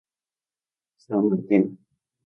[0.97, 1.77] San Martín".